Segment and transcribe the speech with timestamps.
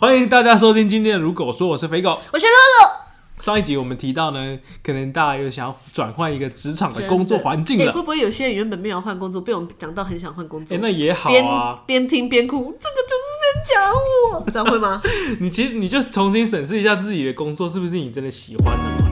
[0.00, 2.18] 欢迎大家收听今天的《如狗说》，我是肥狗。
[2.32, 3.42] 我是露露。
[3.42, 7.90] 上一集我们提到呢，可能大家有想要转换一个职场的工作环境了。
[7.90, 10.78] 哎会不会有些人原本没有换工作，被我们讲到很想换工哎、作？
[10.80, 11.82] 那也好边啊。
[11.86, 13.92] 边听边哭，这个就是在讲
[14.32, 15.02] 我，这样会吗？
[15.38, 19.09] 你其实你就重新审视一下自己的工作是不是你真的喜欢的嘛？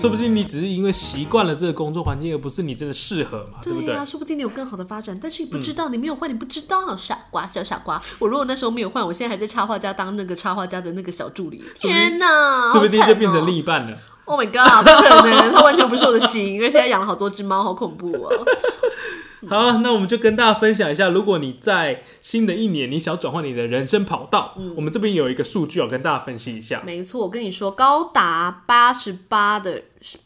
[0.00, 4.04] 说不定你只是因为习惯了这个工作环境，而不是你真的适合嘛，对不对呀、？
[4.04, 8.00] 说不定你有更好的发展，但是你不知道，你没有换，你不知道，傻瓜，小傻瓜。
[8.18, 11.62] 我如果那时候没有换，我现在还在插画家当那个插画家的那个小助理。
[11.76, 13.98] 天哪，说不定就变成哦另一半了。
[14.24, 18.44] Oh my god，不可能，他完全不是我的型，因为现在养了好多只猫，好恐怖哦。
[19.46, 26.82] 好了，那我们就跟大家分享一下，如果你在新的一年你想转换你的人生跑道，嗯我们这边有一个数据要跟大家分析一下。
[26.84, 29.82] 没错，我跟你说，高达八十八的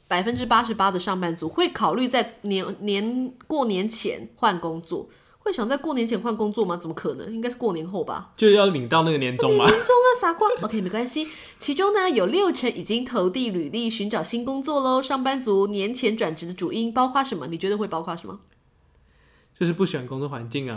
[0.09, 5.09] 百分之八十八的上班族会考虑在年年过年前换工作。
[5.45, 6.77] 会想在过年前换工作吗？
[6.77, 7.35] 怎么可能？
[7.35, 8.30] 应该是过年后吧。
[8.37, 9.71] 就要领到那个年终嘛年。
[9.71, 10.49] 终啊，傻瓜。
[10.63, 11.26] OK，没关系。
[11.59, 15.02] 其中呢，有六成已经投递履历寻找新工作喽。
[15.02, 17.49] 上班族年前转职的主因包括什么？
[17.49, 18.38] 你觉得会包括什么？
[19.63, 20.77] 就是不喜欢工作环境啊，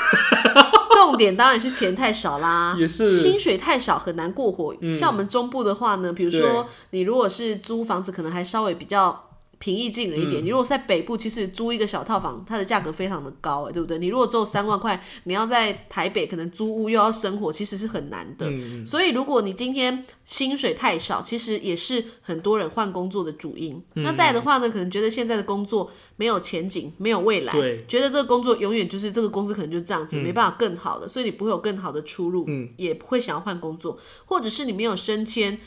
[0.92, 4.76] 重点当然是钱太少啦，也是薪水太少，很难过活。
[4.94, 9.30] 像我们中部的话呢，比如说你如果是租房子，可能还稍微比较。
[9.58, 10.44] 平易近人一点。
[10.44, 13.98] 你如果在北部，其实租一个小套房，它的价格非常的高，哎，对不对？
[13.98, 18.46] 你如果只有三万块，你要在台北可能租屋又要生活，其实是很难的。
[18.84, 23.82] 所以，如果你今天薪水太少，其实也是很多人换工作的主因。
[23.94, 27.52] 那再来的话呢，可能觉得现在的工作没有前景，没有未来，
[27.86, 32.46] 觉得这个工作永远就是这个公司可能就这样子，没办法更好的，所以你不会有更好的出路，
[32.76, 35.58] 也不会想要换工作，或者是你没有升迁。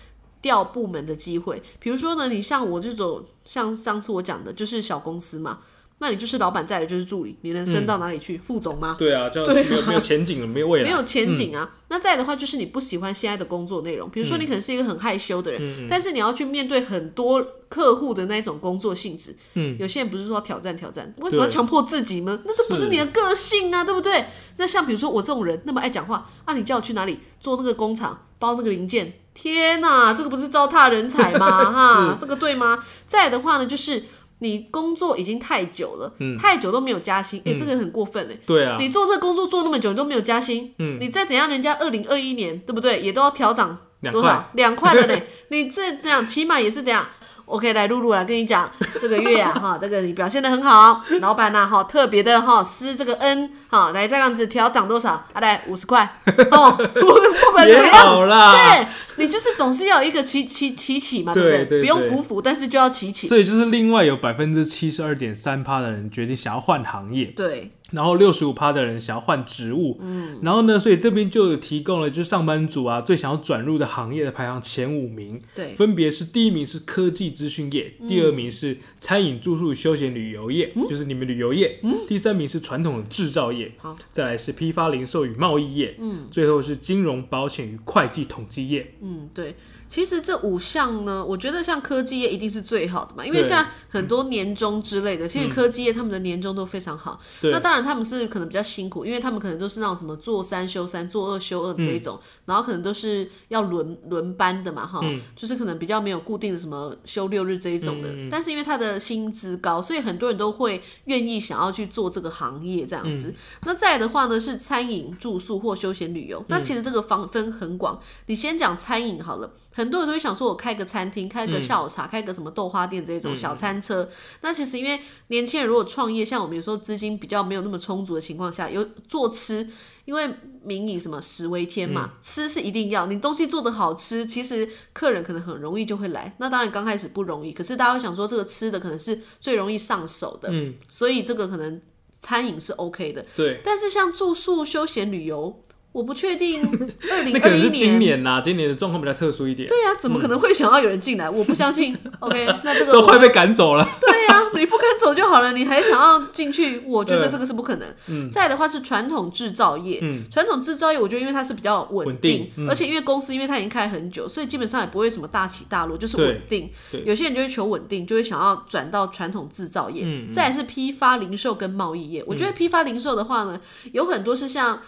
[0.41, 5.59] 调部门的机会，比如说呢，你像我这种，像上次我讲的，就是小公司嘛，
[5.99, 8.37] 那你就是老板在的就是助理，你能升到哪里去？
[8.37, 8.95] 副总吗？
[8.99, 11.69] 对啊，就 对啊没有没有前景了，没有未来，没有前景啊。
[11.87, 19.35] 那再的话，就是你不喜欢现在的工作内容，比如说你可能是一个很害羞的人，但是你要去面对很多客户的那种工作性质。
[19.55, 22.39] 嗯，有些人不是说挑战挑战，为什么要强迫自己呢？
[22.45, 24.25] 那这不是你的个性啊，对不对？
[24.57, 29.13] 那像比如说我这种人那么爱讲话啊，你叫我去哪里做那个工厂包那个零件？
[29.33, 31.65] 天哪，这个不是糟蹋人才吗？
[31.73, 32.83] 哈，这个对吗？
[33.07, 34.03] 再的话呢，就是。
[34.39, 43.77] 你工作已经太久了，太久都没有加薪，哎、这个很过分哎、对啊，你做这个工作做那么久，你都没有加薪，嗯，你再怎样，人家二零二一年对不对，也都要调涨
[44.11, 44.49] 多少？
[44.53, 45.21] 两块了呢。
[45.49, 47.07] 你这这样，起码也是这样。
[47.47, 48.69] OK，来露露来跟你讲，
[49.01, 55.11] 这个月啊，哈，这个你表现的很好，老板呐、哈，特别的哈，施这个恩，哈，来这样子调涨多少？
[55.31, 56.03] 啊，来五十块，
[56.51, 58.53] 哦，不不管怎么样，好啦。
[58.53, 58.87] 对
[59.19, 63.27] 你就是总是要有一个起起起起嘛，对不对对不用对服服，但是就要起起。
[63.27, 75.73] 所以就是另外有百分之七十二点三趴的人决定想要换行业，对，然后六十五趴的人想要换职务，嗯，然后呢，所以这边就有提供了就是上班族啊最想要转入的行业的排行前五名，对。
[75.73, 89.55] 分别是第一名是科技资讯业，第二名是餐饮住宿休闲旅游业，就是你们旅游业，第三名是传统的制造业，好，再来是批发零售与贸易业，嗯，最后是金融保险与会计统计业，嗯，对。
[89.89, 97.19] 其实这五项呢，我觉得像科技业一定是最好的嘛，因为对嗯现在很多年终之类的，其实科技业他们的年终都非常好。
[97.41, 105.01] 对那当然他们是可能比较辛苦，因为他们可能都是那种什么做三休三、做二休二的这一种，然后可能都是要轮轮班的嘛，哈，
[105.35, 108.09] 就是可能比较没有固定的什么休六日这一种的。
[108.29, 113.33] 但是因为他的薪资高，所以很多人都会愿意想要去做这个行业这样子。
[113.63, 116.43] 那再来的话呢，是餐饮、住宿或休闲旅游。
[116.49, 119.53] 那其实这个方分很广，你先讲餐饮好了。
[119.77, 124.09] 很多人都会想说，我开个餐厅，开个下午茶，开个什么豆花店这种小餐车。
[124.41, 129.69] 那其实因为年轻人如果创业，像我们有时候资金比较没有那么充足的情况下，有做吃，
[130.05, 130.27] 因为
[130.63, 133.05] 民以什么食为天嘛，吃是一定要。
[133.05, 136.33] 你东西做的好吃，其实客人可能很容易就会来。
[136.39, 141.79] 那当然刚开始不容易，可是大家会想说，这个吃的可能是最容易上手的，嗯，所以这个可能
[142.19, 143.23] 餐饮是 OK 的。
[143.35, 145.61] 对，但是像住宿、休闲旅游，
[145.91, 146.61] 我不确定
[147.11, 151.27] 二零二一能是今年呐、今年的状况比较特殊一点，对呀、怎么可能会想要有人进来？
[151.29, 151.97] 我不相信。
[152.19, 153.87] OK， 那这个都快被赶走了。
[154.01, 156.83] 对呀、你不赶走就好了，你还想要进去？
[156.85, 158.29] 我觉得这个是不可能。
[158.29, 159.99] 再来的话是传统制造业，
[160.31, 167.01] 传统制造业我觉得因为它是比较稳稳定嗯而且因为公司因为它已经开很久，所以基本上也不会什么大起大落，就是稳定对。
[167.05, 170.03] 有些人就会求稳定，就会想要转到传统制造业。
[170.05, 173.59] 嗯再来是批发零售跟贸易业，我觉得批发零售的话呢，
[173.93, 174.79] 有很多是像。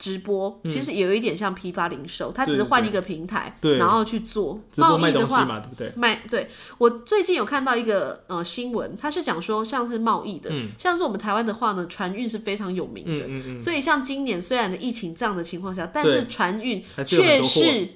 [0.00, 3.76] 直播，其实也有一点像批发零售，它只是换一个平台，对。
[3.76, 4.60] 然后去做。
[4.78, 5.44] 贸易的话。
[5.60, 5.92] 对不对？
[5.94, 6.48] 卖对。
[6.78, 17.88] 我最近有看到一个呃新闻，它是讲说像是贸易的，像是我们台湾的话呢，船运是非常有名的，嗯嗯嗯，所以像今年虽然的疫情这样的情况下，但是船运却是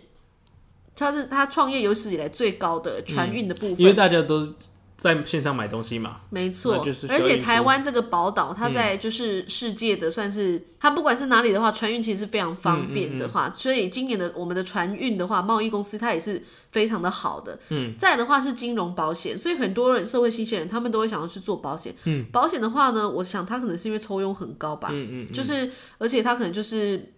[0.95, 4.53] 它是它创业有史以来最高的船运的部分，因为大家都
[4.97, 17.59] 在线上买东西嘛，没错，就是而且台湾这个宝岛，它在就是世界的算是，它不管是哪里的话，船运其实是非常方便的话，所以今年的我们的船运的话，贸易公司它也是非常的好的。
[17.71, 21.95] 嗯，再来的话是金融保险，所以很多人社会新鲜人他们都会想要去做保险。
[22.05, 27.14] 嗯，保险的话呢，我想它可能是因为抽佣很高吧，嗯嗯就是而且它可能就是。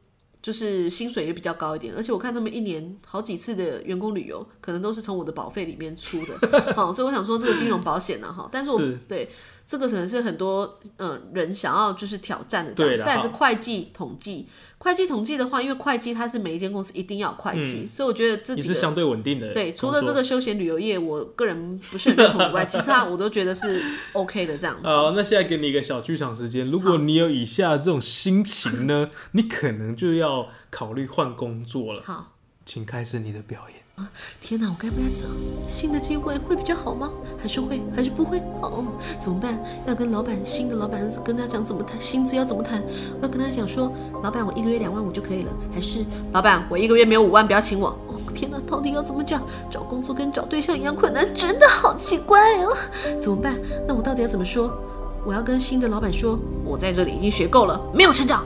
[0.46, 6.38] 就是薪水也比较高一点，而且我看他们一年好几次的员工旅游，可能都是从我的保费里面出的，
[6.76, 8.96] 好，所以我想说这个金融保险呢，哈，但是我是。
[9.08, 9.28] 对
[9.66, 12.92] 这个可能是很多呃人想要就是挑战的这样。
[12.92, 14.46] 对啦再是会计统计，
[14.86, 19.52] 会计统计的话，因为会计它是每一间公司一定要有会计，所以我觉得这也是相对稳定的。
[19.52, 24.86] 对，除了这个休闲旅游业，我个人不是很认同以外，其他我都觉得是 OK 的这样子。
[24.86, 26.70] 好，那现在给你一个小剧场时间。
[26.70, 32.00] 如果你有以下这种心情呢，你可能就要考虑换工作了。
[32.04, 32.35] 好，
[32.66, 34.10] 请开始你的表演啊。
[34.40, 35.28] 天哪，我该不该走？
[35.68, 37.12] 新的机会会比较好吗？
[37.40, 38.40] 还是会，还是不会？
[38.60, 38.84] 哦，
[39.20, 39.56] 怎么办？
[39.86, 42.82] 要跟老板，新的老板跟他讲怎么谈，薪资要怎么谈？
[43.22, 47.90] 要跟他讲说，老板，我一个月两万五就可以了，还是老板，我一个月没有五万，不要请我。
[48.08, 49.40] 哦，天哪，到底要怎么讲？
[49.70, 52.76] 找工作跟找对象一样困难，真的好奇怪哦。
[53.20, 53.54] 怎么办？
[53.86, 54.76] 那我到底要怎么说？
[55.24, 58.44] 我要跟新的老板说，我在这里已经学够了，没有成长。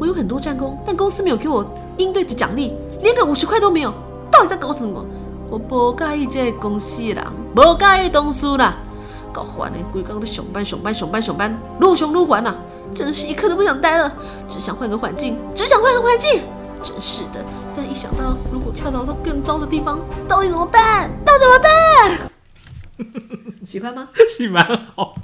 [0.00, 1.66] 我有很多战功，但公司没有给我
[1.98, 2.72] 应对的奖励，
[3.02, 3.92] 连个五十块都没有。
[4.30, 5.04] 到底在搞什么？
[5.50, 7.24] 我不介意这个公司的人，
[7.54, 8.76] 不介意同事啦。
[9.32, 12.54] 搞烦的，规工在上班上班上班上班，愈上愈烦啊！
[12.94, 14.12] 真是一刻都不想待了，
[14.48, 16.42] 只想换个环境，只想换个环境。
[16.82, 21.10] 真是的，但一想到如果跳槽到更糟的地方，到底怎么办？
[21.24, 22.30] 到底怎么办？
[23.66, 24.08] 喜欢吗？
[24.28, 25.14] 是蛮好。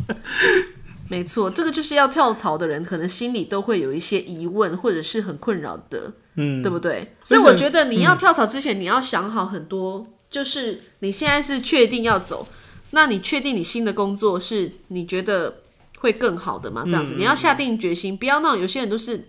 [1.09, 7.15] 没错，这个就是要跳槽的人，可能心里都会有一些疑问，或者是很困扰的，嗯，对不对？
[7.23, 12.47] 所以我觉得你要跳槽之前，你要想好很多，就是你现在是确定要走，
[12.91, 15.61] 那你确定你新的工作是你觉得
[15.99, 16.85] 会更好的吗？
[16.85, 19.29] 这样子，你要下定决心，不要那种有些人都是。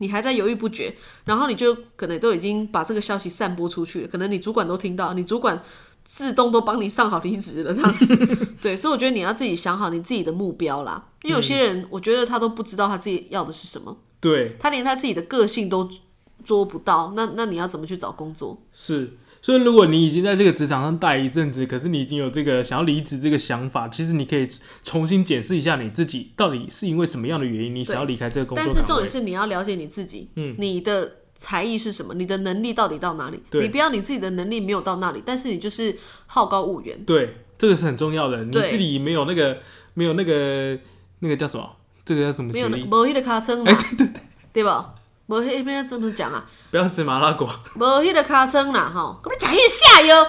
[0.00, 0.94] 你还在犹豫不决，
[1.24, 5.60] 然后你就可能都已经把这个消息散播出去了，可能你主管都听到，你主管
[6.10, 8.16] 自动都帮你上好离职了，这样子。
[8.62, 15.86] 对，所以我觉得你要自己想好你自己的目标啦，因为有些人我觉得他都不知道他自己要的是什么，对，他连他自己的个性都
[16.42, 18.62] 捉不到，那那你要怎么去找工作？
[18.72, 19.18] 是。
[19.40, 24.48] 所以，如果你已经在这个职场上待一阵子，可是你已经有这个想要离职这个想法，其实你可以
[24.82, 28.66] 重新检视一下你自己，到底是因为什么样的原因，你想要离开这个工作。
[28.66, 33.42] 但是重点是你要了解你自己，嗯，你的才艺是什么，你的能力到底到哪里？
[33.52, 35.96] 你不要你自己的能力没有到那里，但是你就是
[36.26, 37.02] 好高骛远。
[37.04, 38.44] 对，这个是很重要的。
[38.44, 39.58] 你对自己没有那个，
[39.94, 40.78] 没有那个，
[41.20, 41.68] 那个叫什么？
[42.04, 42.88] 这个要怎么没有那举例？
[42.88, 44.20] 没迄个卡称嘛，哎，对对对，
[44.54, 44.94] 对吧？
[45.26, 46.44] 无迄边怎么讲啊？
[46.70, 47.46] 不要吃麻辣锅。
[47.76, 50.26] 无迄个卡称啦，吼，我们讲迄个下哟，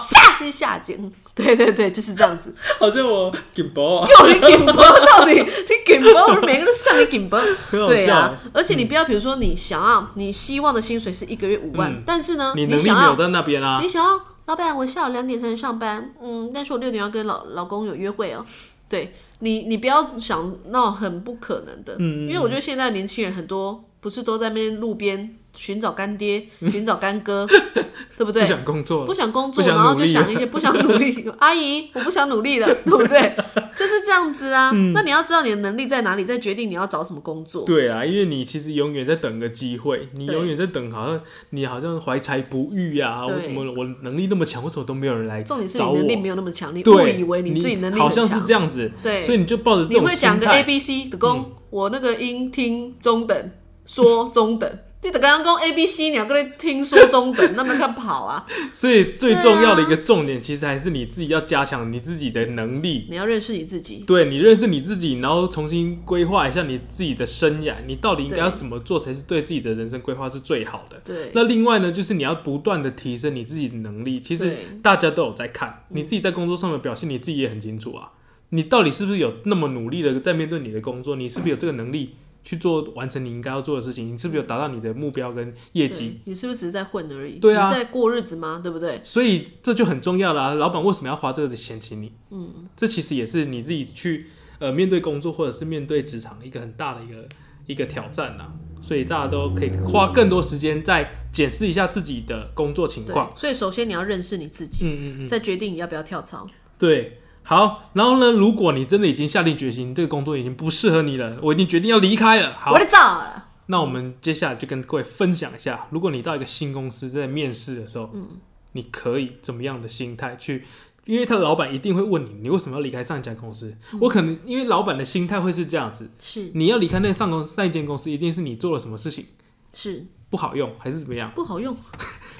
[0.00, 2.54] 下是下井，对对对，就是这样子。
[2.78, 5.34] 好像我紧包啊，哟，你紧绷到底？
[5.34, 5.42] 你
[5.86, 7.42] 紧绷，每个都上你紧绷。
[7.70, 13.88] 对啊。，而且你不要，比如说你想要，你希望的薪水是一个月五万，嗯但是呢，你能力想要没有在那边啊你。
[13.88, 18.44] 想要，老板，我下午两点才能上班，嗯，但是我六点要跟老老公有约会哦。
[18.88, 27.46] 对你，你不要想那很不可能的，嗯因为我觉得现在年轻人很多不是都在那边路边寻找干爹、 寻找干哥，
[28.16, 28.42] 对不对？
[28.42, 31.28] 不想工作了，不想工作，然后就想一些不想努力。
[31.38, 33.34] 阿姨，我不想努力了，对不对？
[33.76, 34.70] 就是这样子啊。
[34.74, 37.64] 嗯那你要知道你的能力在哪里，再决定你要找什么工作。
[37.64, 45.78] 对啊，因为你其实永远在等个机会，你永远在等，好像你好像怀才不遇呀、我怎么我能力那么强，为什么都没有人来重点是？
[45.78, 53.50] 你能力没有那么强，你误，以为你自己能力很好像是这样子，对所以你就抱着这你会讲个 A B C 的功，我那个音听中等，
[53.86, 54.70] 说中等。
[55.02, 58.46] 你得刚刚讲 A B C，你要跟你听说中等，那么看跑啊！
[58.74, 63.06] 所以最重要的一个重点，其实还是你自己要加强你自己的能力。
[63.08, 64.04] 你要认识你自己。
[64.06, 71.00] 对你认识你自己，然后重新规划一下你自己的生涯，你到底应该要怎么做才是对自己的人生规划是最好的。
[71.02, 74.20] 对，那另外呢，就是你要不断的提升你自己的能力。
[74.20, 78.10] 其实大家都有在看，你自己在工作上的表现，你自己也很清楚啊。
[78.50, 81.16] 你到底是不是有那么努力的在面对你的工作？
[81.16, 84.12] 你是不是有这个能力去做完成你应该要做的事情？
[84.12, 86.20] 你是不是有达到你的目标跟业绩？
[86.24, 87.38] 你是不是只是在混而已？
[87.38, 88.60] 对啊你是在过日子吗？
[88.62, 89.00] 对不对？
[89.04, 92.12] 所以这就很重要啦、老板为什么要花这个钱请你？
[92.30, 94.26] 嗯，这其实也是你自己去
[94.58, 97.28] 呃面对工作或者是面对职场一个很大的一个
[97.66, 98.52] 一个挑战啦。
[98.82, 106.46] 所以大家都可以花更多时间在检视一下自己的工作情况。，所以首先你要认识你自己，嗯嗯嗯，再决定你要不要跳槽。
[106.78, 107.19] 对。
[107.50, 108.30] 好，然后呢？
[108.30, 112.56] 如果你真的已经下定决心，这个工作已经不适合你了，我已经决定要离开了。
[112.56, 118.28] 好我，的早了，那我们接下来就跟各位分享一下，如果你到一个新公司在面试的时候，嗯，
[118.70, 120.64] 你可以怎么样的心态去？
[121.06, 123.76] 因为他的老板一定会问你，你为什么要离开上一家公司？
[124.00, 129.26] 我可能因为老板的心态会是这样子，是你要离开那上公上一间公司，一定是你做了什么事情
[129.72, 131.32] 是不好用，还是怎么样？
[131.34, 131.76] 不好用，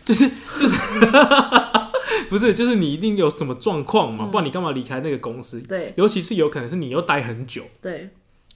[0.05, 0.77] 就 是就是，
[2.31, 5.61] 不是就是你一定有什么状况嘛，不然你干嘛离开那个公司？
[5.61, 8.09] 对尤其是有可能是你又待很久，对。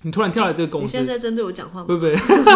[0.06, 1.86] 你突然跳来这个公司你现，在在针对我讲话吗？
[1.86, 2.04] 不不，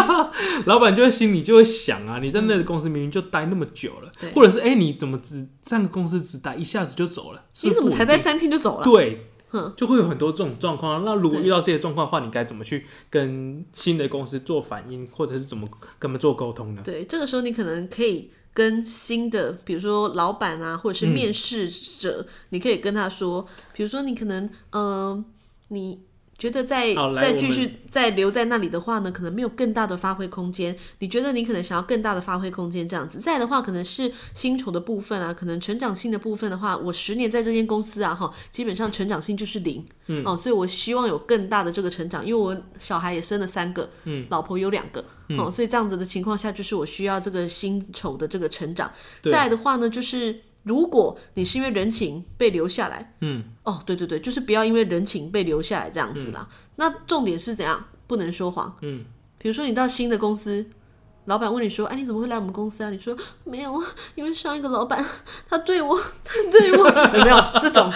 [0.69, 7.43] 老板就会心里就会想啊，你在那个公司明明就待那么久了，对或者是哎、你怎么只上个公司只待一下子就走了？
[7.63, 8.23] 你怎么才在在？
[8.23, 8.83] 三天就走了？
[8.83, 11.03] 对哼，就会有很多这种状况。
[11.03, 16.83] 那如果遇到这些状况的话，你该怎么去跟新的公司做反应，或者是怎么跟他们做沟通呢？
[16.85, 21.13] 对，这个时候你可能可以跟新的，比如说老板啊，或者是嗯。
[21.13, 25.23] 面试者，你可以跟他说，比如说你可能，嗯、
[25.69, 26.01] 你
[26.39, 30.75] 觉得再再继续再留在那里的话呢，可能没有更大的发挥空间。
[30.99, 33.19] 你觉得你可能想要更大的发挥空间，这样子。
[33.19, 45.03] 再的话，可能是薪酬的部分啊，可能成长性的部分的话，我十年在这间公司啊，哈，基本上成长性就是零，嗯，哦，所以我希望有更大的这个成长，因为我小孩也生了三个，嗯，老婆有两个，
[45.37, 48.89] 哦，所以这样子的情况下，就是我需要这个薪酬的这个成长。
[49.23, 50.39] 再来的话呢，就是
[50.69, 56.47] 如果你是因为人情被留下来，嗯，哦，对对对，就是不要因为人情被留下来这样子啦。
[56.75, 57.83] 那重点是怎样？
[58.05, 59.03] 不能说谎，嗯，
[59.39, 60.65] 比如说你到新的公司。
[61.25, 63.83] 老板问你说：“哎、你怎么会来我们公司啊？”你说：“没有，
[64.15, 65.05] 因为上一个老板
[65.47, 65.95] 他对我，
[66.25, 67.87] 他对我有没有这种？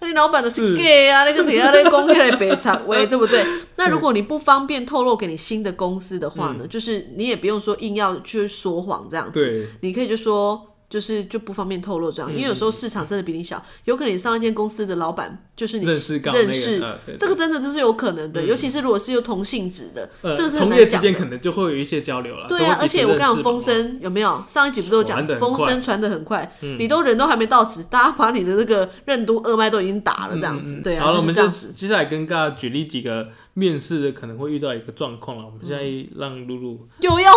[0.00, 3.44] 那你老板的是 gay 啊，那个怎样那个公开的北场喂，对不对？
[3.76, 10.68] 那如果你不方便透露给你新的公司的话呢，就是你也不用说硬要去说谎这样子，对，你可以就说。
[10.92, 16.84] 就是就不方便透露这样，因为有时候市场真的比你小，有可能你上一间公司的老板就是你认识认识，
[17.18, 22.46] 这个真的就是有可能的，尤其是如果是有同性质的，呃，这个是很同业之难讲可能就会有一些交流了。
[22.46, 23.50] 对啊，而且我跟你讲，认识嘛。
[23.50, 24.44] 风声有没有？
[24.46, 31.48] 上一集不是有讲风声传的很快，你都人都还没到时，大家把你的那个任督二脉都已经打了，这样子，对啊，嗯好了，我们就。
[31.48, 35.44] 接下来跟大家举例几个面试的可能会遇到一个状况了。
[35.44, 35.84] 我们现在
[36.18, 37.32] 让露露，有用，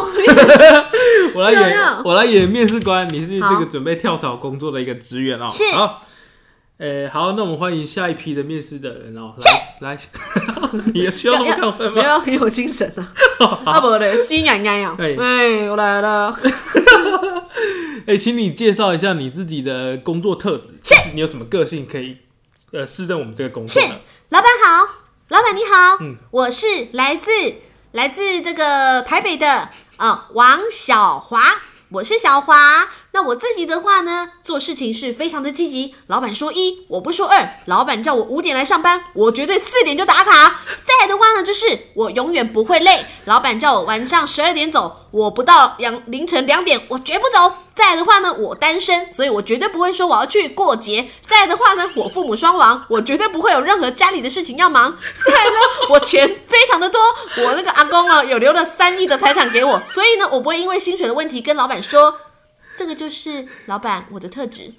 [1.36, 5.50] 我来演我来演面试官，你是这好个准备跳槽工作的一个职员哦。
[5.52, 5.64] 是。
[5.74, 6.02] 好，
[6.78, 9.34] 诶，好，那我们欢迎下一批的面试的人哦，
[9.82, 10.00] 来来，
[10.94, 12.02] 你有需要那么亢奋吗？
[12.02, 13.14] 没有很有精神啊，
[13.66, 15.16] 啊不嘞，心痒痒痒，哎。
[15.18, 16.38] 哎，我来了，
[18.08, 20.94] 哎，请你介绍一下你自己的工作特质，是。
[21.14, 22.18] 你有什么个性可以
[22.72, 24.02] 呃适任我们这个工作的？
[24.30, 24.86] 老板好，
[25.30, 26.18] 老板你好，嗯。
[26.32, 27.30] 我是来自
[27.94, 31.42] 来自这个台北的啊、王小华，
[31.90, 32.86] 我是小华。
[33.16, 35.96] 那我自己的话呢，做事情是非常的积极。
[36.08, 37.48] 老板说一，我不说二。
[37.64, 40.60] 老板叫我五点来上班，我绝对四点就打卡。
[40.86, 43.06] 再的话呢，就是我永远不会累。
[43.24, 47.56] 老板叫我晚上十二点走，我不到两凌晨两点，我绝不走。
[47.74, 51.10] 再的话呢，我单身，所以我绝对不会说我要去过节。
[51.26, 54.94] 再的话呢，我父母双亡，我绝对不会有任何家里的事情要忙。
[55.26, 57.00] 再呢，我钱非常的多，
[57.46, 62.14] 我那个阿公啊有留了三亿的财产给我，所以呢，我不会因为薪水的问题跟老板说，
[62.78, 64.74] 这个就是老板我的特质。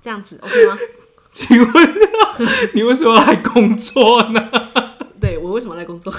[0.00, 0.78] 这样子 OK 吗？
[1.32, 1.94] 请问
[2.74, 4.50] 你为什么要来工作呢？
[5.20, 6.12] 对我为什么来工作？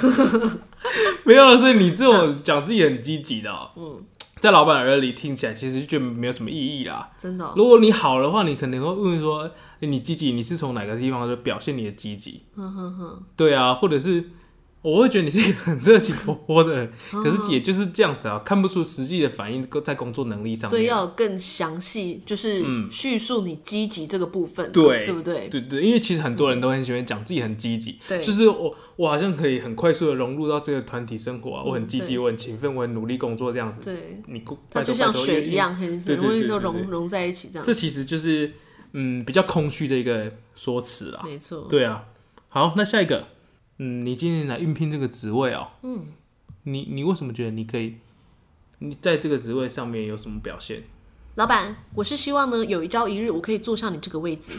[1.23, 4.03] 没有了，所以你这种讲自己很积极的、哦，嗯，
[4.39, 7.11] 在老板耳里听起来其实就没有什么意义啦。
[7.19, 9.43] 真的哦、如果你好的话，你可能会问说，
[9.79, 12.43] 哎、你积极，你是从哪个地方就表现你的积极？
[12.55, 14.31] 嗯哼哼，对啊，或者是
[14.85, 20.69] 我会觉得你是一个很热情活泼的人，嗯 可是也就是这样子啊，看不出实际的反应在工作能力上面。
[20.69, 25.47] 所以要更详细，就是叙述你积极这个部分嘛，对对不对？
[25.49, 33.79] 对对，因为其实很多人都很喜欢讲自己很积极，对就是我我好像可以很快速的融入到这个团体生活啊，我很积极，我很勤奋，我很努力工作这样子。
[33.83, 38.53] 对，你它拜托就像水一样，很容易对对对都融融在一起，这样这其实就是
[38.93, 41.23] 嗯比较空虚的一个说辞啊。
[41.25, 41.65] 没错。
[41.67, 42.03] 对啊，
[42.49, 43.27] 好，那下一个，
[43.77, 46.07] 嗯，你今天来应聘这个职位哦，嗯，
[46.63, 47.97] 你你为什么觉得你可以？
[48.79, 50.83] 你在这个职位上面有什么表现？
[51.35, 54.53] 老板，我是希望呢，有一朝一日我可以坐上你这个位置，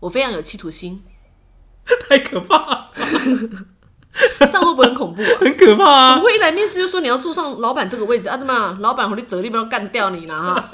[0.00, 1.02] 我非常有企图心，
[2.08, 2.90] 太可怕了，
[4.40, 5.28] 这样会不会很恐怖啊？
[5.40, 6.16] 很可怕啊怎啊！
[6.18, 8.36] 么会一来面试就说你要坐上老板这个位置啊？
[8.36, 8.78] 对吗？
[8.80, 10.70] 老板回去责力不要干掉你了哈！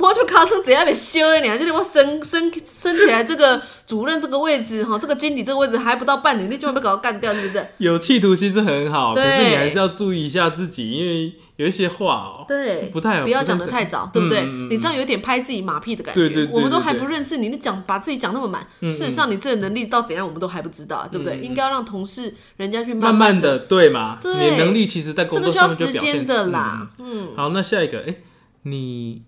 [0.00, 7.66] 我就考生怎样被修了你，就是我升升升起来这个主任这个位置哈，这个经理这个位置还不到半年，你就要被搞干掉，是不是？
[7.78, 14.46] 有企图心是很好，可对是你还是要注意一下自己，因为有一些话哦、对，不太好不要讲的太早，对不对？
[14.70, 16.20] 你这样有点拍自己马屁的感觉。
[16.20, 21.38] 对对对我们都还不认识你，你讲把自己讲那么满，嗯事实上你这个能力到怎样，我们都还不知道，对不对？
[21.40, 26.88] 应该要让同事人家去慢慢慢的对嘛，对你能力其实在这工作个需要时上面就表现间的啦。
[26.98, 28.14] 嗯好，那下一个，哎、
[28.62, 29.22] 你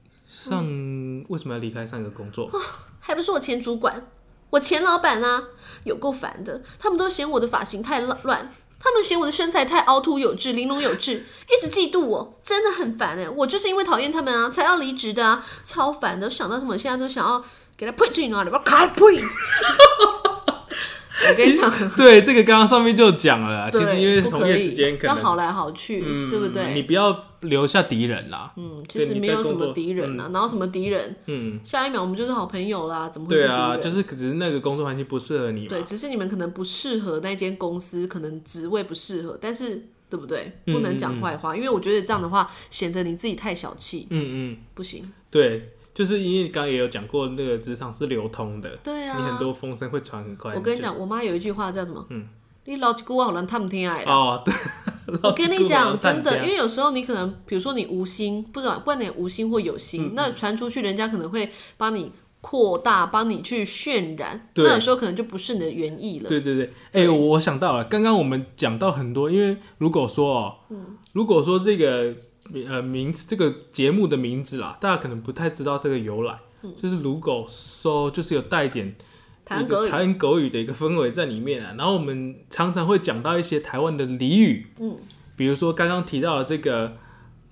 [0.50, 2.50] 上、为什么要离开上一个工作？
[3.00, 4.06] 还不是我前主管，
[4.50, 5.44] 我前老板啊，
[5.84, 6.62] 有够烦的。
[6.78, 13.28] 他们都嫌我的发型太乱，他们嫌我的身材太凹凸有致、玲珑有致，一直嫉妒我，真的很烦哎。
[13.28, 16.30] 我就是因为讨厌他们啊，才要离职的啊，超烦的。
[16.30, 17.44] 想到他们现在都想要
[17.76, 19.02] 给他呸去哪里，把卡呸！
[21.30, 26.74] 我跟你讲， 对，这个刚刚上面就讲了啦，其实因为，不同业之间可能，要好来好去，嗯，对不对？
[26.74, 28.52] 你不要留下敌人啦。
[28.56, 31.14] 嗯，其实没有什么敌人啊，然后什么敌人？
[31.26, 33.56] 嗯，下一秒我们就是好朋友啦，怎么会是敌人？
[33.56, 35.66] 对啊，就是只是那个工作环境不适合你嘛。
[35.68, 40.52] 对，只是你们可能不适合那间公司，可能职位不适合，但是对不对？
[40.66, 45.10] 嗯不能讲坏话，因为我觉得这样的话显得你自己太小气，嗯嗯，不行。
[45.30, 50.54] 对，就是因为刚刚也有讲过，那个职场是流通的，对啊，你很多风声会传很快。
[50.54, 52.04] 我跟你讲，我妈有一句话叫什么？
[52.10, 52.26] 嗯，
[52.64, 54.10] 你老几股好人他们听爱的。
[54.10, 54.54] 哦， 对，
[55.22, 62.10] 我跟你讲，真的，因为为有时候你可能，比如说你无心，不管不管你无心或有心，嗯那传出去，人家可能会帮你
[62.42, 66.28] 扩大，帮你去渲染，那有时候可能就不是你的原意了。
[66.28, 70.98] 对对对，哎、我想到了，刚刚我们讲到很多，因为如果说哦，嗯。
[71.12, 72.14] 如果说这个
[72.66, 76.38] 呃名字这个节目的名字啦，大家可能不太知道这个由来，
[76.76, 78.96] 就是如果说就是有带一点嗯
[79.44, 79.76] 台湾狗语。
[79.76, 84.96] 一个台湾狗语的一个氛围在里面啊，然后我们常常会讲到一些台湾的俚语，嗯，
[85.36, 86.96] 比如说刚刚提到的这个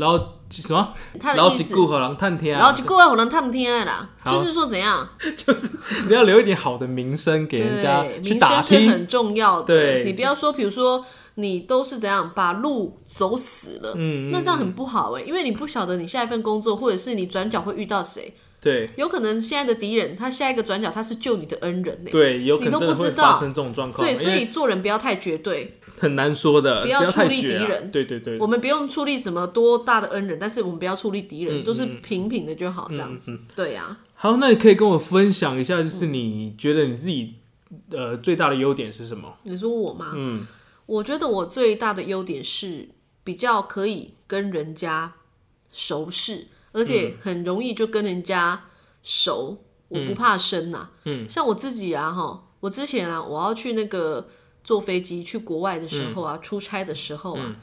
[0.00, 0.18] 老
[0.50, 0.92] 什么？
[1.12, 4.36] 老他的意思，几顾和狼探天啊，然后就各位我能探听爱啦，好。
[4.36, 5.70] 就是说怎样， 就是
[6.08, 9.66] 你要留一点好的名声给人家对，去名声是很重要的。
[9.66, 10.02] 对。
[10.04, 11.04] 你不要说，比如说
[11.34, 18.88] 你都是怎样把路走死了，嗯，那这样很不好哎、因为你不晓得你下一份工作，或者是你转角会遇到谁，对。
[18.96, 23.34] 有可能现在的敌人，他下一个转角他是救你的恩人呢、对，有可你都不知道。
[23.34, 27.90] 发生这种状况，对，所以做人不要太绝对，很难说的，不不要太处理敌人。
[27.90, 33.38] 对对对，我们不用处理什么多大的恩人，但是我们不要处理敌人，嗯都是平平的就好，这样嗯子。
[33.56, 37.34] 对呀、好，那你可以跟我分享一下，就是你觉得你自己
[37.90, 39.36] 呃最大的优点是什么？
[39.44, 40.12] 你说我吗？
[40.14, 40.46] 嗯，
[40.86, 42.88] 我觉得我最大的优点是
[43.24, 45.14] 比较可以跟人家
[45.72, 48.64] 熟识，而且很容易就跟人家
[49.02, 51.28] 熟，我不怕生呐、嗯。
[51.28, 54.28] 像我自己啊，哈，我之前啊，我要去那个
[54.62, 57.56] 坐飞机去国外的时候啊，出差的时候啊，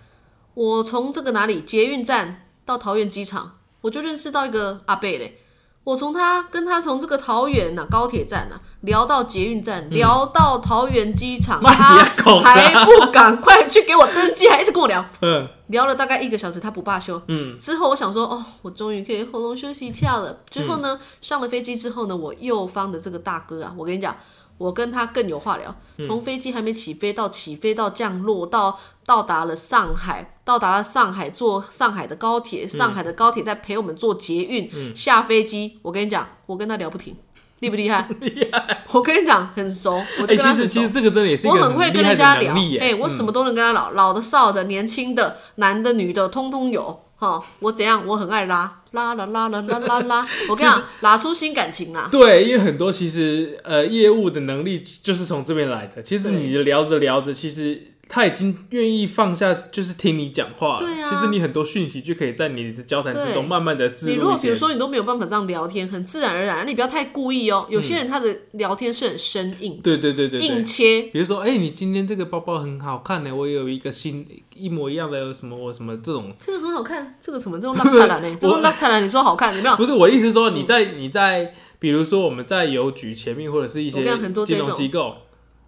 [0.54, 5.42] 我从这个哪里捷运站到桃园机场，我就认识到一个阿贝嘞。
[5.88, 12.04] 我从他跟他从这个桃园呐、高铁站呐、聊到捷运站，聊到桃园机场，妈他
[12.42, 17.22] 还不赶快去给我登机，还一直跟我聊， 嗯聊了大概一个小时，他不罢休。
[17.30, 20.40] 嗯，之后我想说，哦，我终于可以喉咙休息一下了。
[20.50, 24.14] 之后呢，上了飞机之后呢，我右方的这个大哥啊，我跟你讲，
[24.58, 25.74] 我跟他更有话聊。
[26.06, 35.78] 从飞机还没起飞到起飞到降落到到达了上海，到达了上海坐上海的高铁，上海的高铁在陪我们坐捷运、下飞机。
[35.82, 37.14] 我跟你讲，我跟他聊不停，
[37.60, 38.08] 厉不厉害？
[38.22, 38.86] 厉害！
[38.94, 40.62] 我跟你讲，很熟，我就哎、跟他很熟。
[40.62, 42.56] 其实其实这个真的也是我很会跟人家聊。
[42.80, 47.02] 哎、我什么都能跟他聊，老的、少的、年轻的、男的、女的，通通有。
[47.18, 48.02] 哈，我怎样？
[48.08, 50.28] 我很爱拉，拉啦拉啦拉拉拉。
[50.48, 52.08] 我跟你讲，拉出新感情啦。
[52.10, 56.02] 对，因为很多其实呃业务的能力就是从这边来的。
[56.02, 60.86] 其实你聊着聊着，其实他已经愿意放下，就是听你讲话了。
[60.86, 64.38] 对啊其实你很多讯息就可以在你的交谈之中慢慢的植你如入一些。
[64.38, 67.66] 果比如说你都没有办法这样聊天，很自然而然，你不要太故意哦。
[67.70, 70.66] 有些人他的聊天是很生硬、对对对对对硬。
[70.66, 78.38] 切，比如说，哎、你今天这个包包很好看呢，我有一个新一模一样的什么我什么这种，这个很好看，这个什么这种拉菜篮呢？
[78.40, 79.76] 这种拉菜篮，你说好看有没有？
[79.78, 85.16] 不是我的意思是说你在、你在，比如说我们在邮局前面或者是一些金融种机构，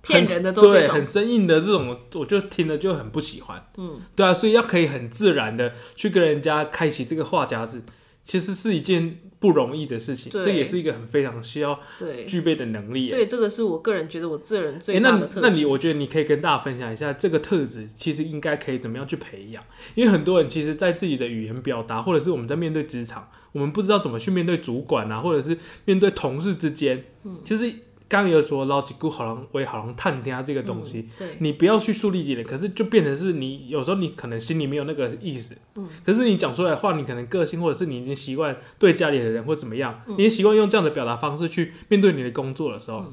[0.01, 1.05] 骗人的都这种对很。
[1.05, 3.65] 生硬的这种，我就听了就很不喜欢。
[3.77, 7.81] 嗯，对啊，所以要可以很自然的去跟人家开启这个话匣子，
[8.23, 11.79] 其实是一件不容易的事情，对这也是一个很非常需要，
[12.27, 13.09] 具备的能力。
[13.09, 15.39] 所以这个是我个人觉得我这人哎、最大那的特质。
[15.41, 19.63] 那你我觉得你可以跟大家分享一下这个特质，其实应该可以怎么样去培养？
[19.95, 27.73] 因为很多人其实，在自己的语言表达，或者是我们在面对职场，我们不知道怎么去面对主管啊，或者是面对同事之间，嗯其实
[28.09, 43.05] 刚刚有说老几股好人为好像探听这个东西，对，你不要去树立敌人，可是就变成是你有时候你可能心里没有那个意思，嗯，可是你讲出来的话，你可能个性或者是你已经习惯对家里的人或怎么样，你习惯用这样的表达方式去面对你的工作的时候，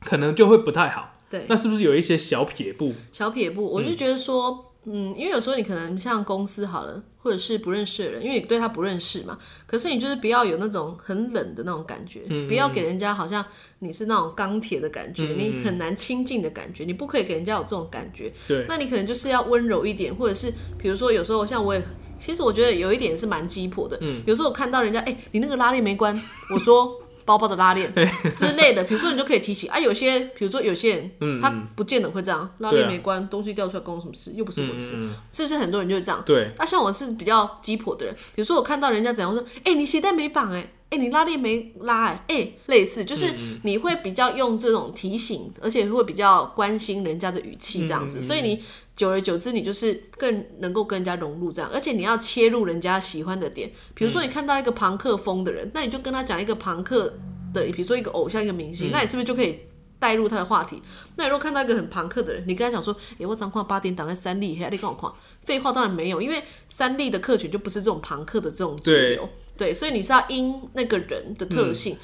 [0.00, 1.14] 可能就会不太好。
[1.28, 2.94] 对，那是不是有一些小撇步？
[3.12, 9.36] 小撇步，我就觉得说，嗯，因为有时候你可能像公司好了，或者是不认识的人，因为你对他不认识嘛，
[9.66, 13.44] 可是你就是不要有那种很冷的那种感觉，不要给人家好像
[13.80, 18.30] 你是那种钢铁的感觉，你很难亲近的感觉，你不可以给人家有这种感觉。
[18.46, 21.82] 对，那你可能就是要温柔一点，或者是比如说有时候像我也，
[22.20, 26.14] 其实我觉得有一点是蛮鸡婆的，嗯，有时候我看到人家，哎，你那个拉链没关，
[26.54, 26.94] 我说。
[27.26, 27.92] 包包的拉链
[28.32, 34.32] 之类的，比如说你就可以提醒啊，有些比如说有些人，他不见得会这样，拉链没关，东西掉出来关我什么事？
[34.34, 34.94] 又不是我的事，
[35.32, 36.22] 是不是很多人就是这样？
[36.24, 36.52] 对。
[36.58, 43.34] 那像我是比较鸡婆的人，比如说我看到人家怎样，我说，哎，你鞋带没绑，哎，哎，你拉链没拉，哎，哎，类似，就是
[43.64, 48.62] 你会比较用这种提醒，而且会比较关心人家的语气这样子，所以你
[48.96, 57.14] 久而久之，你就是更能够跟人家融入这样，而且你要切入人家喜欢的点，比如说你看到一个朋克风的人，那你就跟他讲一个朋克。
[57.54, 59.60] 的，比如说一个偶像，一个明星，那你是不是就可以
[59.98, 60.82] 带入他的话题？
[61.14, 65.10] 那你如果看到一个很朋克的人，你跟他讲说：“哎，我常看八点档在三立，嘿，你跟我看。”
[65.42, 71.96] 废话当然没有，因为三立的客群就不是这种朋克的这种主流，对，所以你是要因那个人的特性。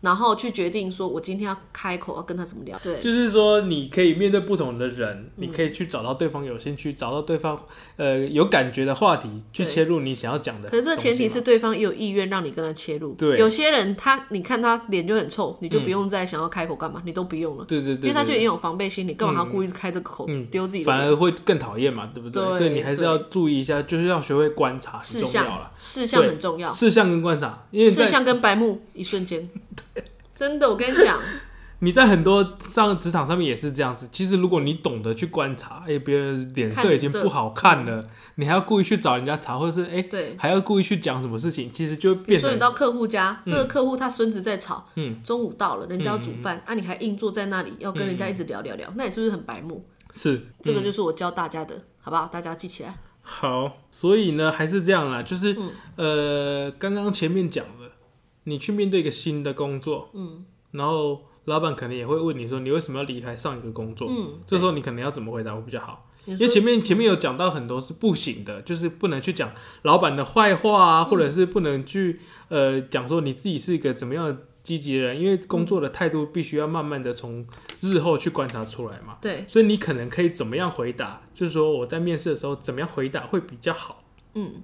[0.00, 2.78] 然后去决定说，我今天要开口要跟他怎么聊。
[2.82, 7.60] 对，就是说你可以面对不同的人，你可以去找到对方有兴趣、找到对方
[7.96, 10.68] 呃有感觉的话题去切入你想要讲的。
[10.70, 13.12] 可是这前提是对方也有意愿让你跟他切入。
[13.14, 17.64] 对，有些人他你看他脸就很臭，你就不用再想要开口干嘛，你都不用了。
[17.66, 20.82] 对对对，因为他就已经有防备心理，干嘛要故意开这个口丢自己？
[20.82, 22.42] 反而会更讨厌嘛，对不对？
[22.42, 25.70] 所以你还是要注意一下，就是要学会观察，事项了。
[25.78, 29.48] 事项很重要，事项跟观察，因为事项跟白目一瞬间。
[30.40, 31.20] 真的，我跟你讲，
[31.80, 34.08] 你在很多上职场上面也是这样子。
[34.10, 38.02] 其实，如果你懂得去观察，哎，别人脸色已经不好看了，
[38.36, 42.40] 你还要故意去找人家查，或者是哎，对，还要故意去讲什么事情，其实就变。
[42.40, 49.84] 所以你到客户家，那个客户他孙子在吵，嗯，中午到了，人家要煮饭，啊，你还硬坐在那里要跟人家一直聊聊聊，那你是不是很白目？
[50.14, 52.26] 是，这个就是我教大家的，好不好？
[52.32, 52.96] 大家记起来。
[53.20, 55.54] 好，所以呢，还是这样啦，就是
[55.96, 57.62] 呃，刚刚前面讲。
[58.50, 64.08] 你去面对一个新的工作，嗯，然后老板可能也会问你说，你为什么要离开上一个工作？
[64.10, 66.06] 嗯，这时候你可能要怎么回答会比较好？
[66.26, 77.46] 因为前面前面有讲到很多是不行的，就是不能去讲老板的坏话啊，或者是不能去呃讲说你自己是一个怎么样的积极人，因为工作的态度必须要慢慢的从
[77.80, 79.16] 日后去观察出来嘛。
[79.22, 81.22] 对，所以你可能可以怎么样回答？
[81.34, 84.04] 就是说我在面试的时候怎么样回答会比较好？
[84.34, 84.62] 嗯。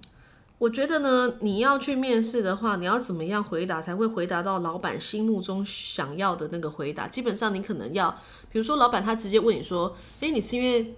[0.59, 7.07] 我觉得呢，你要去面试的话，你要怎么样回答才会回答到老板心目中想要的那个回答？
[7.07, 8.11] 基本上你可能要，
[8.51, 10.95] 比如说老板他直接问你说：“诶，你是因为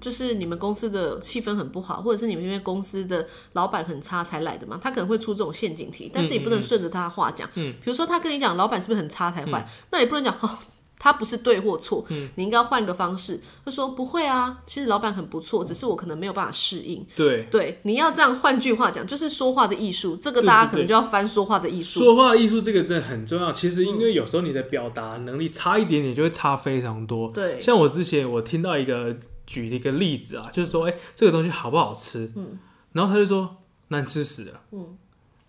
[0.00, 7.50] 就是你们公司的气氛很不好，或者是你们因为公司的老板很差才来的嘛？”他可能会出这种陷阱题，但是也不能顺着他的话讲。
[7.54, 10.58] 嗯，比如说他跟你讲老板是不是很差才坏，那你不能讲哦。
[10.98, 12.04] 他不是对或错，
[12.36, 13.40] 你应该换个方式。
[13.64, 17.04] 他说不会啊，其实老板很不错，只是我可能没有办法适应。
[17.14, 20.16] 对对，你要这样换句话讲，就是说话的艺术。
[20.16, 22.00] 这个大家可能就要翻说话的艺术。
[22.00, 23.52] 说话的艺术这个真的很重要。
[23.52, 27.30] 其实因为有时候你的表达能力差一点点，就会差非常多。
[27.32, 29.14] 对，像我之前我听到一个
[29.46, 32.30] 举一个例子啊，就是说，哎，这个东西好不好吃？
[32.36, 32.58] 嗯，
[32.92, 33.56] 然后他就说
[33.88, 34.60] 难吃死了。
[34.72, 34.96] 嗯，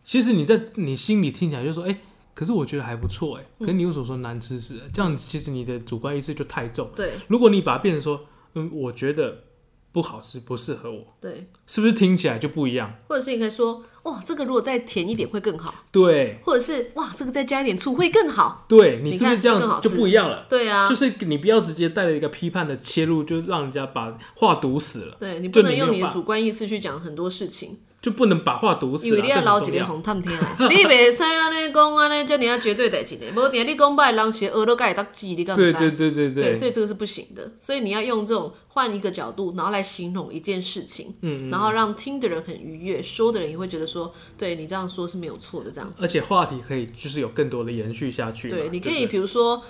[0.04, 1.98] 其实你在你心里听起来就说，哎。
[2.36, 4.80] 可是我觉得还不错哎，可是你为什么说难吃死？
[4.94, 6.92] 这样其实你的主观意识就太重。
[6.96, 9.46] 对，如果你把它变成说，嗯，我觉得
[9.94, 11.16] 不好吃，不适合我。
[11.22, 12.94] 对，是不是听起来就不一样？
[13.08, 15.74] 或者是你可以说，哇，这个如果再甜一点会更好。
[15.94, 18.66] 对，或者是哇，这个再加一点醋会更好。
[18.68, 20.46] 对，你是不是这样就不一样了？
[20.50, 25.16] 对啊，就是你不要直接带着一个批判的切入，就让人家把话堵死了。
[25.22, 27.80] 对你不能用你的主观意识去讲很多事情。
[28.06, 29.08] 就不能把话堵死。
[29.08, 30.32] 因为你要捞一个红探听
[30.70, 33.26] 你袂使安尼讲安尼，这你要绝对代志的。
[33.32, 36.44] 无定你讲歹人是耳朵盖得挤，你敢不对对对对对。
[36.44, 37.52] 对，所以这个是不行的。
[37.58, 46.04] 所以你要用这种换一个角度，然后来形容一件事情，嗯，然后让听的人很愉悦，说的人也会觉得说，对你这样说是没有错的，这样子。
[46.04, 48.52] 而且话题可以就是有更多的延续下去。
[48.52, 49.64] 对，你可以比如说。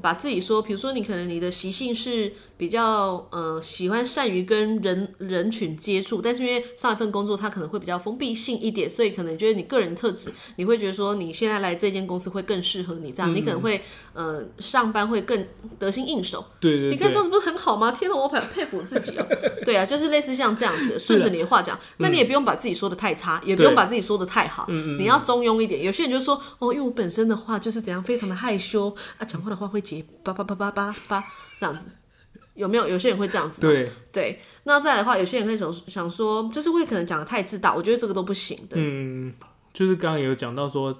[0.00, 13.80] 把自己说，比如说你可能你的习性是比较呃喜欢善于跟人人群接触，但是因为上一份工作它可能会比较封闭性一点，所以可能觉得你个人特质，你会觉得说你现在来这间公司会更适合你，这样、你可能会
[14.12, 15.46] 呃上班会更
[15.78, 16.44] 得心应手。
[16.60, 17.90] 对对你看这，样子不是很好吗？
[17.90, 19.26] 天哪，我很佩服我自己哦。
[19.64, 24.66] 对啊，就是类似像这样子，顺着你的话讲，那你也不用把自己说的太差，也不用把自己说的太好，
[24.98, 25.82] 你要中庸一点。
[25.82, 31.24] 有些人就说哦，因为我本身的话就是怎样，非常的害羞啊，讲话的话会结叭叭叭叭叭叭
[31.58, 31.90] 这样子。
[32.54, 33.70] 有没有有些人会这样子吗？
[33.70, 38.76] 对，对，那再来的话，有些人会想想说，就是会可能讲的太自大，我觉得这个都不行的。
[38.76, 39.34] 嗯，
[39.74, 40.98] 就是刚刚有讲到说，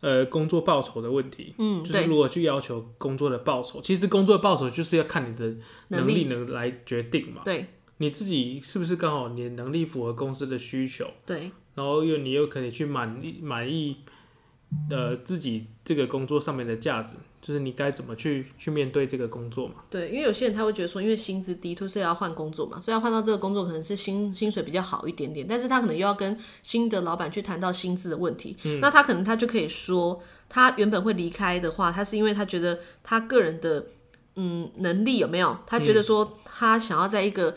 [0.00, 5.54] 呃，工作报酬的问题，嗯，就是，如果去要求工作的报酬，其实工作的报酬就是要看你的
[5.88, 7.42] 能力能来决定嘛。
[7.44, 7.66] 对
[7.98, 13.98] 你自己是不是刚好你的能力符合公司的需求，对然后又你又可以去满意满意
[14.90, 19.74] 呃自己这个工作上面的价值，就是你该怎么去去面对这个工作嘛。
[19.88, 33.86] 对，因为有些人他会觉得说，因为薪资低，就是要换工作嘛，所以要换到这个工作可能是薪薪水比较好一点点，但是他可能又要跟新的老板去谈到薪资的问题，那他可能他就可以说，他原本会离开的话，他是因为他觉得他个人的
[34.34, 37.56] 嗯能力有没有，他觉得说他想要在一个。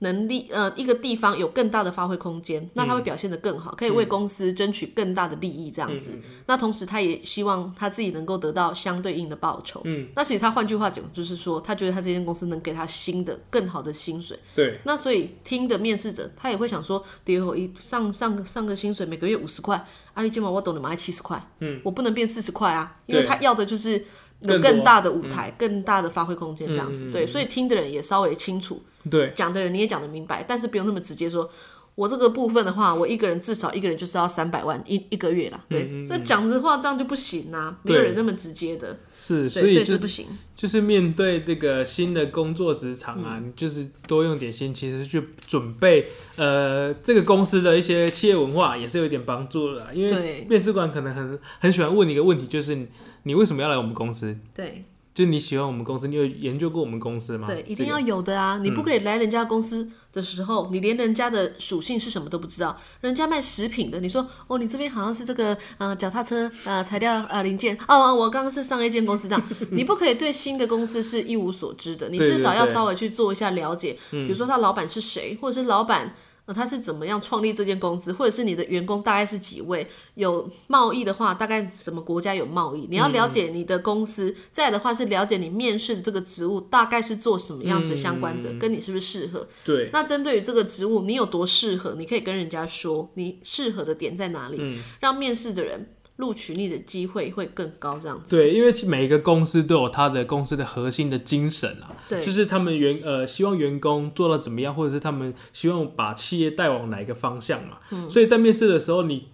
[0.00, 6.12] 能力呃，一个地方有更大的发挥空间，那他会表现得更好，可以为公司争取更大的利益，这样子。
[6.46, 9.80] 那同时，他也希望他自己能够得到相对应的报酬。
[9.84, 14.38] 嗯，那其实他换句话讲，就是说，他觉得他这间公司能给他新的、更好的薪水。
[14.54, 19.84] 对，那所以听的面试者，他也会想说，第二一上上上个薪水每个月五十块，
[20.14, 24.04] 阿里金毛我懂你买七十块，嗯，我不能变四十块啊，因为他要的就是
[24.40, 27.10] 有更大的舞台、更大的发挥空间这样子。
[27.10, 31.50] 对，所以听的人也稍微清楚，对，讲的人你也讲得明白，但是不用那么直接说。
[31.94, 35.60] 我这个部分的话，我一个人至少一个人就是要三百万一一个月啦。
[35.68, 40.26] 对，那讲的话这样就不行啊，没有人那么直接的，是，所以是不行。
[40.56, 49.88] 就是面对这个新的工作职场嗯啊，你就是多用点心，其实去准备呃这个公司的一些企业文化也是有一点帮助的啦。
[49.92, 52.86] 因为面试官可能很很喜欢问你一个问题，就是
[53.28, 54.34] 你你为什么要来我们公司？
[54.54, 57.46] 对就是你喜欢我们公司，你有研究过我们公司吗？
[57.46, 58.58] 对，一定要有的啊！
[58.62, 62.78] 你不可以来人家公司的时候，你连人家的属性是什么都不知道。
[63.00, 76.14] 人家卖食品的，你说哦，你这边好像是这个呃脚踏车呃材料呃零件哦，我刚刚是上一间公司这样， 你不可以对新的公司是一无所知的，你至少要稍微去做一下了解，比如说他老板是谁，或者是老板。
[76.48, 79.86] 呃，他是怎么样创立这间公司，或者是你的员工大概是几位？
[80.14, 82.86] 有贸易的话，大概什么国家有贸易？
[82.88, 84.34] 你要了解你的公司。
[84.50, 89.46] 再来的话是了解你面试的这个职务大概是做什么样子相关的，跟你是不是适合？
[89.62, 91.94] 对那针对于这个职务，你有多适合？
[91.98, 97.98] 你可以跟人家说你适合的点在哪里，嗯让面试的人录取你的机会会更高。
[97.98, 107.78] 这样子，对，因为每一个公司都有它的公司的核心的精神啊，对就是他们员呃希望员工做到怎么样，或者是他们希望把企业带往哪一个方向嘛。
[107.90, 109.28] 嗯所以在面试的时候，你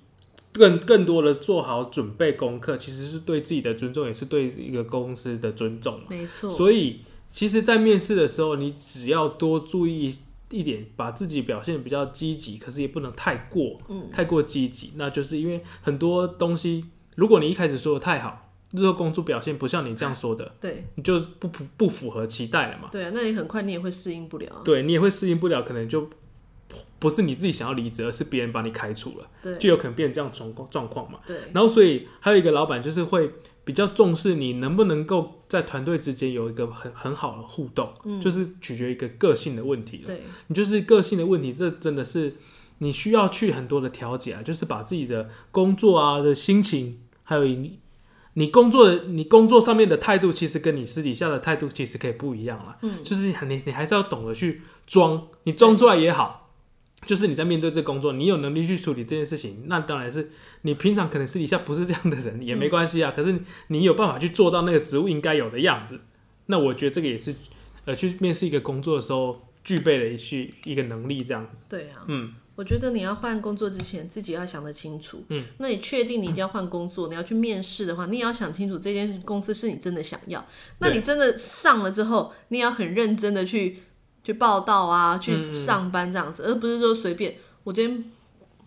[0.53, 6.07] 更更多的做好准备功课，其实是对自己的尊重，也是对一个公司的尊重嘛。
[6.11, 10.15] 没错，所以，其实，在面试的时候，你只要多注意
[10.51, 14.93] 一点，把自己表现比较积极，可是也不能太过，嗯太过积极。
[14.97, 16.85] 那就是因为很多东西，
[17.17, 22.89] 如果你一开始说的太好，日后工作表现不像你这样说的，对你就不符不符合期待了嘛。
[22.93, 24.63] 对啊，那你很快你也会适应不了啊。
[24.65, 26.09] 对你也会适应不了，可能就
[26.99, 31.21] 不是你自己想要离职，而是别人把你开除了，对就有可能变成这样状况状况嘛。
[31.27, 33.31] 对然后，所以还有一个老板就是会
[33.65, 40.07] 比较重视你能不能够在团队之间有一个很很好的互动，就是取决于一个个性的问题了。
[40.07, 42.35] 对你就是个性的问题，这真的是
[42.79, 47.79] 你需要去很多的调节啊，就是把自己的工作啊的心情，还有你
[48.35, 52.77] 你工作的你工作上面的态度，其实跟你私底下的态度其实可以不一样了。
[52.83, 56.44] 嗯，就是你你还是要懂得去装，你装出来也好。
[57.05, 60.31] 就是你在面对这工作，你有能力去处理这件事情，那当然是
[60.63, 63.13] 你平常可能私底下不是这样的人也没关系啊。
[63.15, 63.39] 可是
[63.69, 66.01] 你有办法去做到那个职务应该有的样子，
[66.47, 67.35] 那我觉得这个也是
[67.85, 71.49] 呃去面试一个工作的时候具备的一些一个能力，这样。
[71.69, 75.25] 对啊，嗯，我觉得你要换工作之前，自己要想得清楚。
[75.29, 80.45] 嗯，那你确定你一定要换工作，你要去面试的话，你也要想清楚这间公司是你真的想要。
[80.79, 83.81] 那你真的上了之后，你也要很认真的去
[84.25, 88.05] 去报道啊，去上班这样子，而不是说随便我今天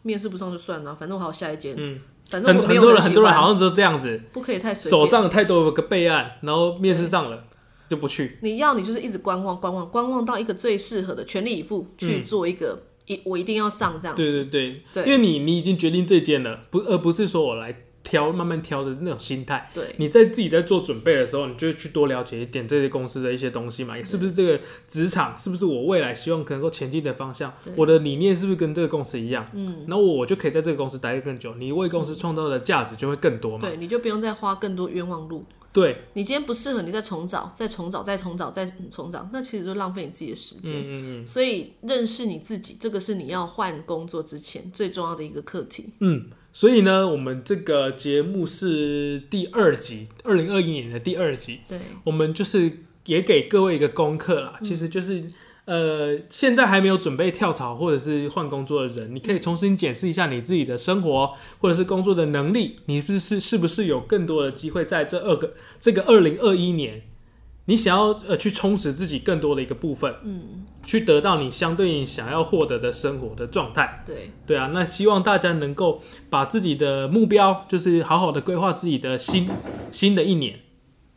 [0.03, 1.75] 面试不上就算了，反正我还有下一间。
[1.77, 5.05] 嗯，反正很我没有喜很多人很多人好像就这样子，不可以太随手。
[5.05, 7.43] 上有太多有个备案，然后面试上了
[7.89, 8.37] 就不去。
[8.41, 14.21] 你要你就是一直观望观望观望到一个最适合的，全力以赴去做一个一、我一定要上这样子。
[14.21, 19.69] 对对对，对因为你你已经决定这间了，不而不是说我来挑、慢慢挑的那种心态。
[19.73, 27.53] 对，你在自己在做准备的时候，你就去多了解一点这些公司的一些东西嘛，也是不是这个职场是不是我未来希望能够前进的方向？
[27.75, 29.45] 我的理念是不是跟这个公司一样？
[29.53, 33.67] 嗯，那我我就可以在这个公司待得更久，你为公司创造的价值就会更多嘛。
[33.67, 35.43] 对，你就不用再花更多冤枉路。
[35.73, 40.73] 对，你今天不适合，你再重找，再重找，再重找，再重找，那其实就浪费你自己的时间。
[40.73, 41.25] 嗯嗯嗯。
[41.25, 45.89] 所以认识你自己，这个是你要换工作之前最重要的一个课题。
[45.99, 46.25] 嗯，
[46.57, 51.59] 所以呢，我们这个节目是第二集，二零二一年的第二集。
[51.67, 55.25] 对，我们就是也给各位一个功课啦，其实就是。
[55.65, 67.01] 呃，现在还没有准备跳槽或者是换工作的人，你可以重新检视一下你自己的生活或者是工作的能力，你是是是不是有更多的机会在这二个这个二零二一年，
[67.67, 74.03] 你想要呃去充实自己更多的一个部分，嗯，去得到你相对应想要获得的生活的状态。
[74.05, 79.49] 对对啊，那希望大家能够把自己的目标，就是好好的规划自己的新
[79.91, 80.59] 新的一年，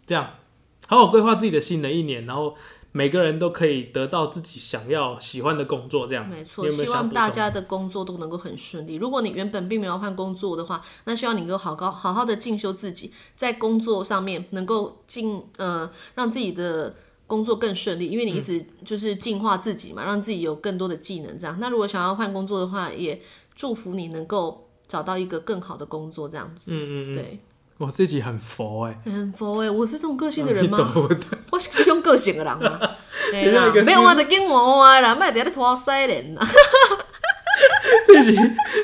[0.07, 0.39] 这样子，
[0.87, 2.55] 好好规划自己的新的一年，然后。
[2.93, 6.69] 每个人都可以得到自己想要喜欢的工作，这样没错。
[6.71, 8.97] 希望大家的工作都能够很顺利。
[8.97, 16.95] 如果你原本并没有换工作的话，那希望你能够好高好好的进修自己，在工作上面能够进呃让自己的
[17.27, 21.39] 工作更顺利，因为你一直就是进化自己嘛，让自己有更多的技能。
[21.39, 23.23] 这样，那如果想要换工作的话，也
[23.55, 26.73] 祝福你能够找到一个更好的工作，这样子。
[26.75, 27.41] 嗯嗯嗯，对。
[27.81, 30.79] 哇，这集很佛哎，很佛哎，我是这种个性的人吗？
[31.51, 32.79] 我是这种个性的人吗？
[33.33, 36.41] 没有我的跟我啊啦，卖在咧拖腮脸呐。
[38.07, 38.37] 这集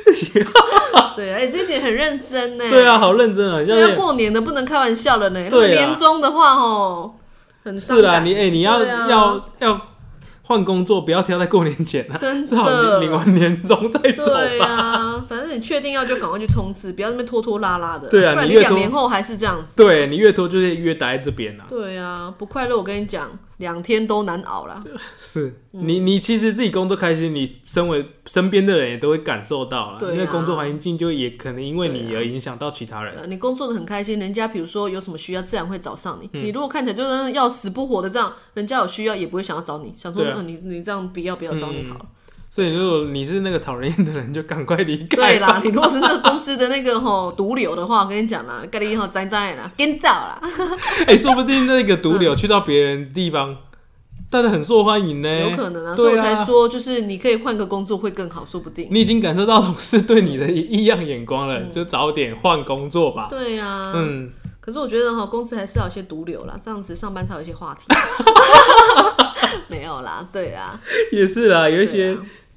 [0.06, 0.32] 这集，
[1.14, 2.64] 对，哎，这集很认真呢。
[2.70, 5.40] 对啊，好认真啊，要过年的不能开玩笑了呢。
[5.40, 7.18] 年终的话吼，
[7.64, 9.80] 很是啦，你哎，你要要要。
[10.46, 14.32] 换工作不要挑在过年前啊，真的领完年终再走吧。
[14.32, 18.08] 对啊，反正你确定要就赶快去冲刺，不要那边拖拖拉拉的。
[18.08, 19.76] 对啊，你两年后还是这样子。
[19.76, 21.66] 对你越拖就是越待在这边啊。
[21.68, 23.28] 对啊，不快乐，我跟你讲。
[23.58, 24.84] 两天都难熬了，
[25.16, 25.60] 是。
[25.70, 33.14] 你你其实自己工作开心，你身为身边的人也都会感受到了，因为工作环境就也可能因为你而影响到其他人。
[33.28, 36.30] 你工作的很开心，人家比如说有什么需要，自然会找上你。
[36.32, 42.06] 你如果看起来就是要死不活的这样，人家有需要也不会想要找你，想说你你这样不要不要找你好了。
[42.56, 45.16] 所以如果你是那个讨人厌的人，就赶快离开。
[45.16, 50.40] 对啦， 你如果是那个公司的那个吼毒瘤的话，我跟你讲啦， 该你吼栽栽啦，跟走啦。
[51.06, 53.58] 哎，说不定那个毒瘤去到别人地方。
[54.30, 58.88] 大家很受欢迎呢，有可能啊，所以我才说，就是你可以换个工作会更好，说不定。
[58.90, 63.26] 你已经感受到同事对你的异样眼光了，就早点换工作吧。
[63.28, 64.30] 对呀，嗯。
[64.60, 67.84] 可是我觉得哈，公司还是要有些毒瘤啦，这样子上班才有一些话题。
[69.68, 70.80] 没有啦，对啊，
[71.12, 72.16] 也是啦，有一些。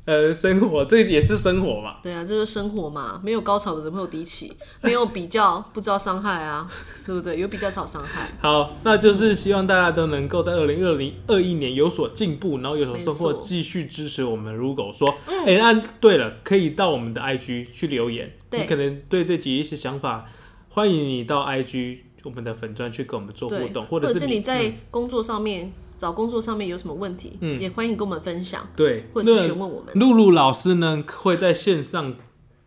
[0.09, 1.97] 呃，生活这也是生活嘛。
[2.01, 6.67] 对啊，这是生活嘛，没有高潮的人会有低起，没有比较不知道伤害啊，
[7.05, 7.39] 对不对？
[7.39, 8.31] 有比较才有伤害。
[8.41, 14.51] 好，那就是希望大家都能够在二零二零二一年有所进步，然后有所收获，继续支持我们。
[14.51, 15.07] 如果说，
[15.45, 20.25] 哎，那对了，可以到我们的 IG 去留言，你可能对这集一些想法，
[20.69, 25.71] 欢迎你到 IG 我们的粉砖去跟我们做互动，或者是你在工作上面。
[25.99, 29.93] 找工作上面有什么问题，嗯，也欢迎跟我们分享，对，或者是询问我们。
[29.93, 32.15] 露露老师呢会在线上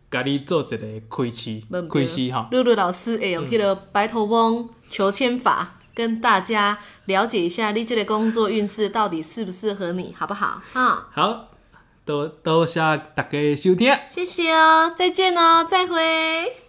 [0.09, 0.77] 给你做一个
[1.09, 2.47] 开期，开期哈。
[2.51, 10.61] 露露老师会用迄个白头翁求签法跟大家了解一下你这个工作运势到底适不适合你，好不好？
[10.71, 11.49] 哈，好，
[12.05, 12.79] 多多谢
[13.15, 16.63] 大家收听，谢谢哦，再见哦，再会。